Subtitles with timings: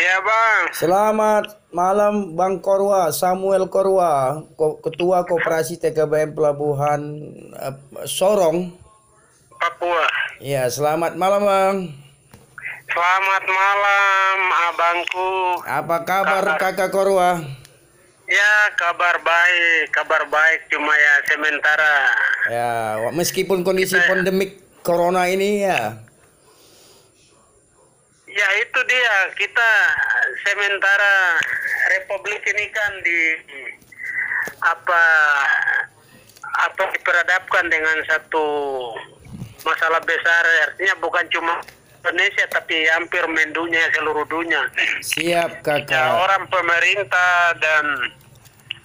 [0.00, 0.62] Ya bang.
[0.72, 7.00] Selamat malam Bang Korwa, Samuel Korwa, Ko- Ketua Koperasi TKBM Pelabuhan
[7.52, 7.76] eh,
[8.08, 8.72] Sorong.
[9.60, 10.08] Papua.
[10.40, 11.76] Ya, selamat malam Bang.
[12.88, 14.36] Selamat malam
[14.72, 15.30] abangku.
[15.62, 17.36] Apa kabar Kakak Korwa?
[18.24, 21.94] Ya kabar baik, kabar baik cuma ya sementara.
[22.48, 22.72] Ya,
[23.12, 25.98] meskipun kondisi pandemik corona ini ya.
[28.40, 29.70] Ya itu dia kita
[30.48, 31.36] sementara
[31.92, 33.20] Republik ini kan di
[34.64, 35.02] apa
[36.50, 38.46] apa diperhadapkan dengan satu
[39.60, 41.60] masalah besar artinya bukan cuma
[42.00, 44.64] Indonesia tapi hampir mendunia seluruh dunia.
[45.04, 46.08] Siap Ya, Kakak.
[46.16, 47.84] orang pemerintah dan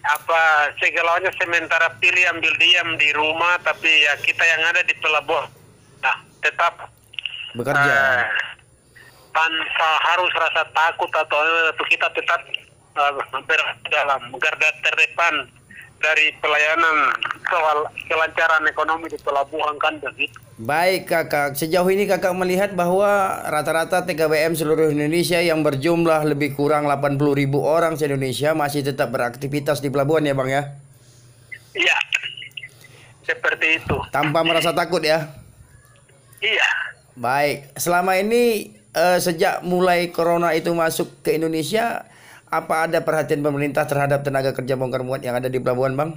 [0.04, 0.42] apa
[0.78, 5.50] segalanya sementara pilih ambil diam di rumah tapi ya kita yang ada di pelabuhan
[5.98, 6.14] nah,
[6.46, 6.78] tetap
[7.58, 7.90] Bekerja.
[7.90, 8.24] eh,
[9.36, 11.40] tanpa harus rasa takut atau
[11.92, 12.40] kita tetap
[12.96, 15.44] berada dalam garda terdepan
[16.00, 17.12] dari pelayanan
[17.52, 20.40] soal kelancaran ekonomi di pelabuhan kan begitu.
[20.56, 26.88] Baik kakak, sejauh ini kakak melihat bahwa rata-rata TKBM seluruh Indonesia yang berjumlah lebih kurang
[26.88, 30.64] 80 ribu orang se-Indonesia masih tetap beraktivitas di pelabuhan ya bang ya?
[31.76, 31.98] Iya.
[33.28, 33.98] Seperti itu.
[34.16, 35.28] Tanpa merasa takut ya?
[36.40, 36.70] Iya.
[37.20, 42.08] Baik, selama ini eh, sejak mulai corona itu masuk ke Indonesia,
[42.50, 46.16] apa ada perhatian pemerintah terhadap tenaga kerja bongkar muat yang ada di pelabuhan bang?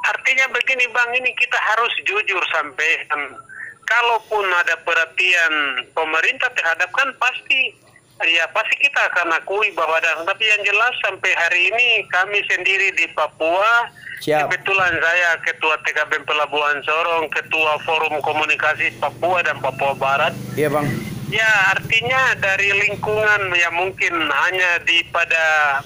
[0.00, 3.36] Artinya begini bang, ini kita harus jujur sampaikan.
[3.84, 7.74] Kalaupun ada perhatian pemerintah terhadap kan pasti,
[8.22, 10.22] ya pasti kita akan akui bahwa ada.
[10.22, 13.90] Tapi yang jelas sampai hari ini kami sendiri di Papua,
[14.22, 14.46] Siap.
[14.46, 20.32] kebetulan saya Ketua TKB Pelabuhan Sorong, Ketua Forum Komunikasi Papua dan Papua Barat.
[20.54, 21.09] Iya bang.
[21.30, 25.78] Ya artinya dari lingkungan ya mungkin hanya di pada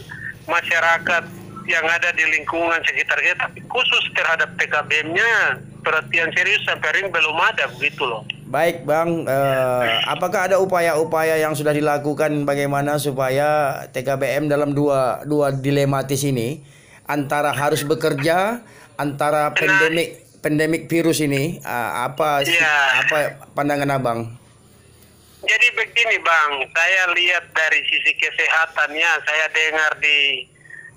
[0.48, 1.24] masyarakat
[1.64, 7.10] yang ada di lingkungan sekitar kita, tapi khusus terhadap TKBM-nya perhatian serius sampai hari ini
[7.12, 8.24] belum ada begitu loh.
[8.48, 15.52] Baik bang, eh, apakah ada upaya-upaya yang sudah dilakukan bagaimana supaya TKBM dalam dua dua
[15.52, 16.60] dilematis ini
[17.04, 18.60] antara harus bekerja
[18.96, 22.74] antara pandemik pandemik virus ini eh, apa Iya.
[23.04, 23.16] apa
[23.56, 24.20] pandangan abang?
[25.44, 30.48] Jadi begini bang, saya lihat dari sisi kesehatannya, saya dengar di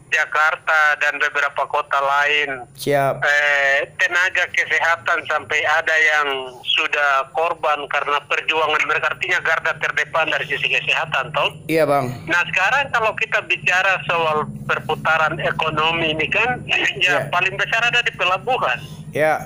[0.07, 3.19] Jakarta dan beberapa kota lain Siap.
[3.19, 6.27] eh, tenaga kesehatan sampai ada yang
[6.63, 11.51] sudah korban karena perjuangan mereka artinya garda terdepan dari sisi kesehatan toh.
[11.67, 12.07] Iya bang.
[12.23, 16.79] Nah sekarang kalau kita bicara soal perputaran ekonomi ini kan Ya.
[17.03, 18.79] ya paling besar ada di pelabuhan.
[19.11, 19.43] Ya.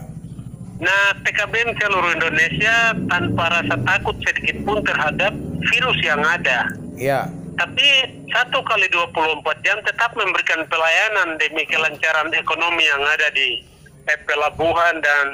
[0.81, 5.33] Nah TKBM seluruh Indonesia tanpa rasa takut sedikit pun terhadap
[5.69, 6.65] virus yang ada.
[6.97, 7.29] Ya.
[7.61, 7.87] Tapi
[8.33, 13.61] satu kali 24 jam tetap memberikan pelayanan demi kelancaran ekonomi yang ada di
[14.09, 15.27] eh, pelabuhan dan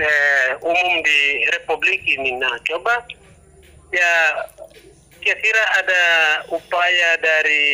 [0.00, 1.20] eh, umum di
[1.52, 2.40] Republik ini.
[2.40, 3.04] Nah, coba
[3.92, 4.12] ya
[5.20, 6.04] kira-kira ada
[6.48, 7.64] upaya dari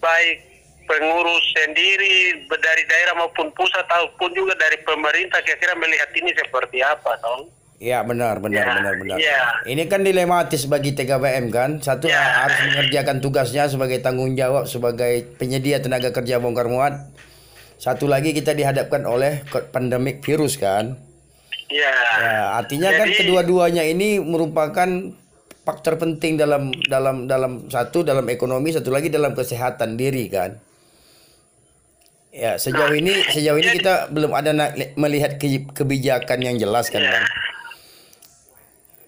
[0.00, 0.47] baik
[0.88, 2.16] pengurus sendiri
[2.48, 7.52] dari daerah maupun pusat ataupun juga dari pemerintah kira-kira melihat ini seperti apa, dong?
[7.78, 9.16] Ya benar benar Ya, benar benar.
[9.22, 9.42] ya.
[9.62, 11.78] Ini kan dilematis bagi TKBM kan.
[11.78, 12.42] Satu Ya.
[12.42, 16.98] harus mengerjakan tugasnya sebagai tanggung jawab sebagai penyedia tenaga kerja bongkar muat.
[17.78, 20.98] Satu lagi kita dihadapkan oleh pandemik virus kan.
[21.70, 21.94] Ya.
[22.18, 25.14] Ya, artinya kan Jadi- kedua-duanya ini merupakan
[25.62, 30.58] faktor penting dalam dalam dalam satu dalam ekonomi, satu lagi dalam kesehatan diri kan.
[32.38, 34.54] Ya, sejauh ini sejauh ini kita belum ada
[34.94, 37.10] melihat ke- kebijakan yang jelas kan, Ya.
[37.10, 37.26] Bang.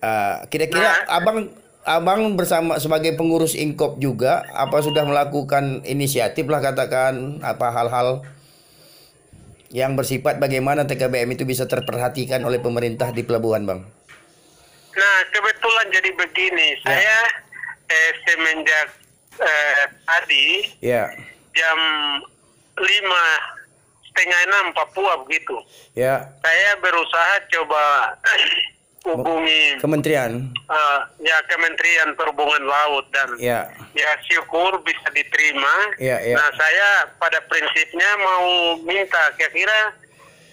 [0.00, 1.52] Ah, kira-kira abang
[1.86, 8.24] abang bersama sebagai pengurus ingkop juga apa sudah melakukan inisiatif lah katakan apa hal-hal
[9.70, 13.80] yang bersifat bagaimana TKBM itu bisa terperhatikan oleh pemerintah di pelabuhan bang?
[14.90, 17.18] Nah, kebetulan jadi begini, saya
[17.86, 18.88] eh, semenjak
[19.38, 20.46] eh, tadi
[20.82, 21.06] ya.
[21.54, 21.78] jam
[22.80, 23.24] lima
[24.10, 25.54] setengah enam Papua begitu,
[25.94, 27.84] ya saya berusaha coba
[29.06, 33.64] hubungi kementerian eh, ya Kementerian Perhubungan Laut dan ya
[33.96, 35.96] ya syukur bisa diterima.
[35.96, 36.36] Ya, ya.
[36.36, 39.96] Nah, saya pada prinsipnya mau minta kira-kira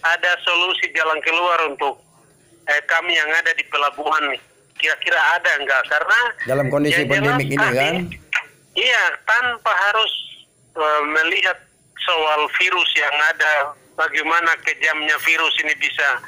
[0.01, 1.99] ada solusi jalan keluar untuk
[2.71, 4.41] eh, kami yang ada di pelabuhan nih.
[4.77, 5.81] Kira-kira ada enggak?
[5.89, 7.95] Karena dalam kondisi jelas pandemik ini kan
[8.77, 10.13] Iya, tanpa harus
[10.77, 11.57] eh, melihat
[12.05, 16.21] soal virus yang ada bagaimana kejamnya virus ini bisa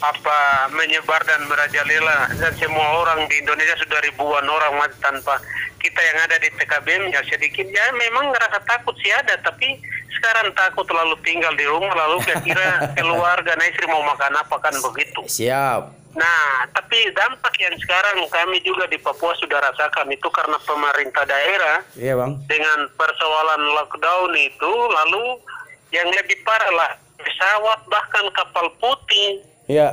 [0.00, 2.32] apa menyebar dan merajalela.
[2.40, 5.38] Dan semua orang di Indonesia sudah ribuan orang mati tanpa
[5.78, 9.82] kita yang ada di TKBM ya sedikit ya memang ngerasa takut sih ada tapi
[10.14, 14.74] sekarang takut lalu tinggal di rumah lalu kira-kira keluarga nah istri mau makan apa kan
[14.78, 15.26] begitu.
[15.26, 16.01] Siap.
[16.12, 21.80] Nah, tapi dampak yang sekarang kami juga di Papua sudah rasakan itu karena pemerintah daerah
[21.96, 22.36] Iya bang.
[22.44, 25.40] dengan persoalan lockdown itu lalu
[25.88, 29.88] yang lebih parah lah pesawat bahkan kapal putih Iya.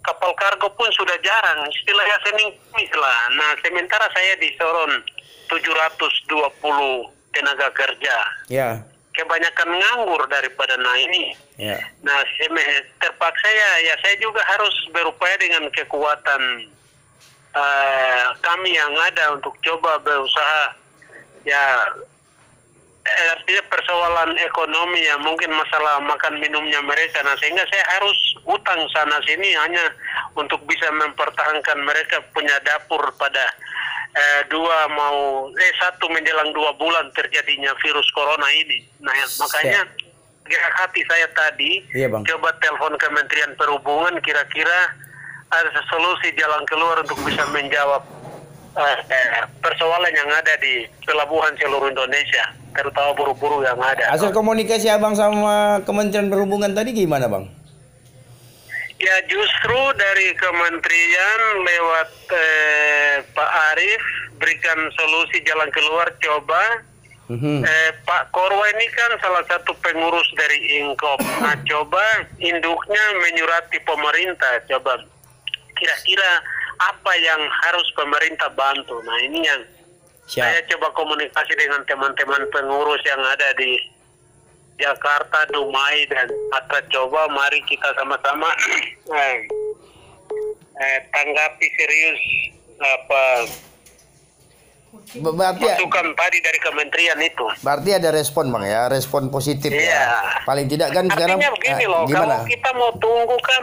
[0.00, 4.94] kapal kargo pun sudah jarang istilahnya Senin Kamis lah nah sementara saya di Sorong
[5.48, 6.30] 720
[7.32, 8.16] tenaga kerja
[8.46, 8.68] Iya.
[9.14, 11.78] Kebanyakan nganggur daripada nah ini Iya.
[12.02, 12.18] Nah,
[12.98, 16.66] terpaksa ya, ya saya juga harus berupaya dengan kekuatan
[17.54, 20.74] eh, kami yang ada untuk coba berusaha.
[21.46, 21.62] Ya
[23.06, 27.22] eh, artinya persoalan ekonomi ya mungkin masalah makan minumnya mereka.
[27.22, 28.18] Nah sehingga saya harus
[28.50, 29.94] utang sana sini hanya
[30.34, 33.46] untuk bisa mempertahankan mereka punya dapur pada
[34.14, 39.82] eh, dua mau eh satu menjelang dua bulan terjadinya virus corona ini nah ya, makanya
[40.44, 42.22] gerak hati saya tadi Iya, Bang.
[42.24, 44.92] coba telepon Kementerian Perhubungan kira-kira
[45.50, 48.02] ada solusi jalan keluar untuk bisa menjawab
[48.76, 52.44] eh, eh, persoalan yang ada di pelabuhan seluruh Indonesia
[52.74, 54.10] terutama buru-buru yang ada.
[54.10, 57.46] Hasil komunikasi abang sama Kementerian Perhubungan tadi gimana bang?
[59.04, 64.04] Ya justru dari kementerian lewat eh, Pak Arief
[64.40, 66.80] berikan solusi jalan keluar coba
[67.24, 67.64] Mhm.
[67.64, 71.16] Eh, Pak Korwa ini kan salah satu pengurus dari Inkop.
[71.40, 72.04] Nah, coba
[72.36, 74.60] induknya menyurati pemerintah.
[74.68, 75.00] Coba
[75.72, 76.44] kira-kira
[76.84, 79.00] apa yang harus pemerintah bantu.
[79.08, 79.60] Nah, ini yang
[80.28, 80.76] saya Siap.
[80.76, 83.80] coba komunikasi dengan teman-teman pengurus yang ada di
[84.74, 88.50] Jakarta, Dumai, dan Mata coba mari kita sama-sama
[89.14, 89.36] eh,
[90.74, 92.20] eh, tanggapi serius
[92.76, 93.22] apa
[95.14, 97.46] Ber- Berarti masukan tadi dari kementerian itu.
[97.60, 99.90] berarti ada respon bang ya, respon positif Iya.
[99.90, 100.06] ya.
[100.42, 102.34] Paling tidak kan sekarang Artinya begini eh, loh, gimana?
[102.36, 103.62] kalau kita mau tunggu kan,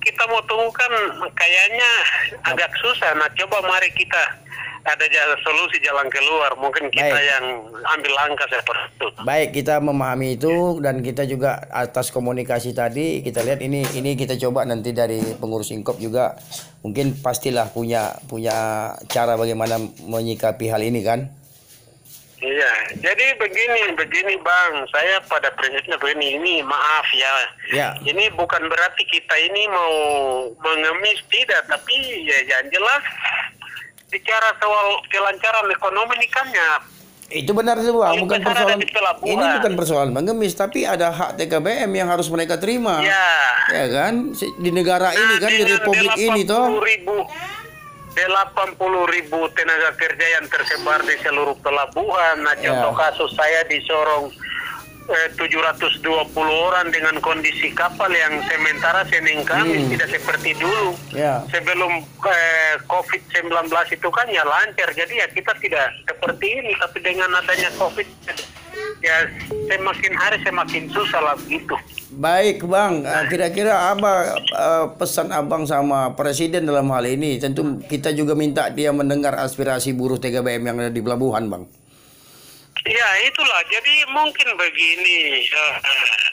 [0.00, 0.92] kita mau tunggu kan
[1.32, 1.90] kayaknya
[2.42, 3.12] agak susah.
[3.14, 4.22] Nah, coba mari kita
[4.82, 6.50] ada jalan solusi jalan keluar.
[6.58, 7.30] Mungkin kita Baik.
[7.30, 7.44] yang
[7.98, 9.06] ambil langkah seperti itu.
[9.22, 14.34] Baik, kita memahami itu dan kita juga atas komunikasi tadi kita lihat ini ini kita
[14.38, 16.34] coba nanti dari pengurus Inkop juga
[16.82, 21.30] mungkin pastilah punya punya cara bagaimana menyikapi hal ini kan.
[22.42, 27.30] Iya, jadi begini, begini bang, saya pada prinsipnya begini, ini maaf ya,
[27.70, 27.88] Ya.
[28.02, 29.94] ini bukan berarti kita ini mau
[30.58, 31.94] mengemis tidak, tapi
[32.26, 33.02] ya yang jelas
[34.12, 36.72] bicara soal kelancaran ekonomi ini kan ya
[37.32, 38.78] Itu benar itu bang, Ini bukan kan persoalan
[39.24, 43.00] ini bukan persoalan mengemis, tapi ada hak TKBM yang harus mereka terima.
[43.00, 43.32] Ya.
[43.72, 46.76] Ya kan di negara ini kan di republik ini toh.
[46.76, 47.16] 80 ribu
[48.12, 52.44] 80 ribu tenaga kerja yang tersebar di seluruh pelabuhan.
[52.44, 52.76] Nah, Ya.
[52.76, 54.28] contoh kasus saya di Sorong
[55.08, 56.02] eh, 720
[56.38, 59.90] orang dengan kondisi kapal yang sementara Senin Kamis Hmm.
[59.90, 60.94] tidak seperti dulu.
[61.10, 61.42] Ya.
[61.48, 61.90] Sebelum
[62.22, 63.50] eh, COVID-19
[63.90, 64.88] itu kan ya lancar.
[64.92, 66.72] Jadi ya kita tidak seperti ini.
[66.76, 68.06] Tapi dengan adanya COVID
[69.02, 69.26] ya
[69.68, 71.74] semakin hari semakin susah lah gitu.
[72.12, 77.36] Baik bang, Eh, kira-kira apa eh, pesan abang sama presiden dalam hal ini?
[77.36, 81.64] Tentu kita juga minta dia mendengar aspirasi buruh TKBM yang ada di pelabuhan bang.
[82.86, 83.62] Ya itulah.
[83.70, 85.46] Jadi mungkin begini.
[85.46, 86.32] eh,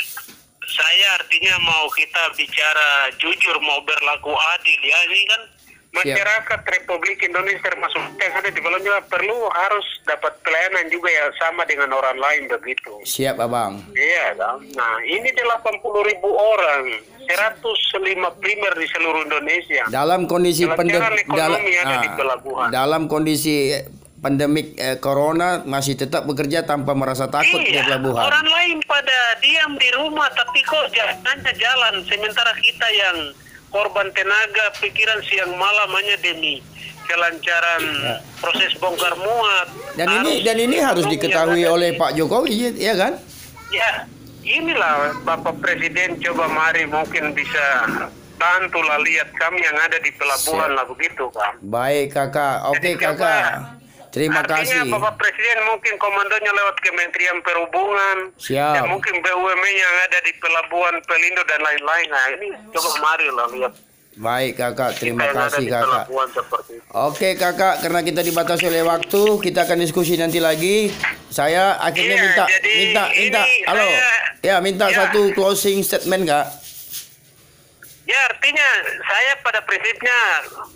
[0.69, 4.99] saya artinya mau kita bicara jujur, mau berlaku adil ya.
[5.09, 5.41] Ini kan
[5.89, 11.65] masyarakat Republik Indonesia termasuk yang ada di Belanda perlu harus dapat pelayanan juga ya sama
[11.65, 13.01] dengan orang lain begitu.
[13.01, 13.81] Siap abang.
[13.93, 14.61] Iya kan.
[14.77, 16.83] Nah ini 80 ribu orang,
[17.25, 19.83] 105 primer di seluruh Indonesia.
[19.89, 22.67] Dalam kondisi ekonomi ada ah, di pelabuhan.
[22.69, 23.73] dalam kondisi
[24.19, 28.19] pandemik eh, corona masih tetap bekerja tanpa merasa takut di Iya, pelabuhan.
[28.21, 33.17] orang lain pada diam di rumah tapi kok jalannya jalan sementara kita yang
[33.69, 36.59] korban tenaga pikiran siang malam hanya demi
[37.05, 37.83] kelancaran
[38.37, 39.67] proses bongkar muat.
[39.95, 43.17] Dan ini dan ini harus diketahui oleh di- Pak Jokowi ya kan?
[43.69, 44.05] Ya,
[44.43, 47.65] inilah Bapak Presiden coba mari mungkin bisa
[48.35, 51.53] bantulah lihat kami yang ada di pelabuhan lah begitu kan.
[51.61, 53.53] Baik kakak, oke Jadi coba, kakak.
[54.09, 54.89] Terima Artinya kasih.
[54.89, 58.17] Bapak Presiden mungkin komandonya lewat Kementerian Perhubungan.
[58.41, 58.73] Siap.
[58.73, 62.07] Dan mungkin BUMN yang ada di pelabuhan Pelindo dan lain-lain.
[62.09, 63.73] Nah ini coba mari lah lihat.
[64.19, 66.05] Baik kakak, terima Kita kasih kakak.
[66.91, 70.91] Oke kakak, karena kita dibatasi oleh waktu, kita akan diskusi nanti lagi.
[71.31, 74.03] Saya akhirnya Iya, minta, minta, minta, halo, saya-
[74.43, 75.07] ya minta ya.
[75.07, 76.45] satu closing statement kak.
[78.09, 78.69] Ya artinya
[79.05, 80.17] saya pada prinsipnya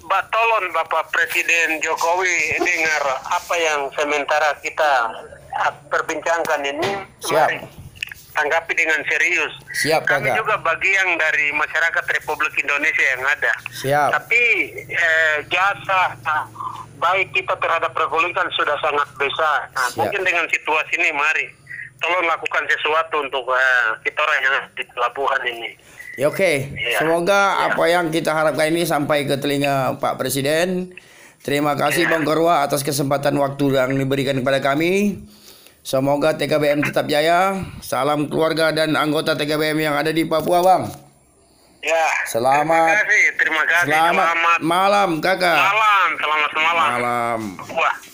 [0.05, 5.09] Mbak tolong Bapak Presiden Jokowi dengar apa yang sementara kita
[5.89, 7.33] perbincangkan ini Siap.
[7.33, 7.57] mari
[8.37, 9.53] tanggapi dengan serius.
[9.81, 10.37] Siap, Kami kakak.
[10.45, 13.53] juga bagian dari masyarakat Republik Indonesia yang ada.
[13.69, 14.09] Siap.
[14.13, 14.41] Tapi
[14.93, 16.45] eh, jasa ah,
[17.01, 19.69] baik kita terhadap kan sudah sangat besar.
[19.73, 19.97] Nah, Siap.
[19.97, 21.49] mungkin dengan situasi ini mari
[21.97, 25.73] tolong lakukan sesuatu untuk eh, kita orang yang di pelabuhan ini.
[26.13, 26.99] Ya, Oke, Iya.
[26.99, 27.73] semoga Iya.
[27.73, 30.93] apa yang kita harapkan ini sampai ke telinga Pak Presiden.
[31.41, 32.11] Terima kasih Iya.
[32.11, 35.17] Bang Korwa atas kesempatan waktu yang diberikan kepada kami.
[35.81, 37.59] Semoga TKBM tetap jaya.
[37.81, 40.87] Salam keluarga dan anggota TKBM yang ada di Papua, Bang.
[41.81, 42.07] Ya.
[42.23, 43.23] Selamat- Terima kasih.
[43.35, 43.85] Terima kasih.
[43.89, 45.57] Selamat Selamat malam, Kakak.
[45.59, 46.07] malam.
[46.15, 46.87] Selamat malam.
[46.93, 47.39] Malam.
[47.73, 48.12] Wah.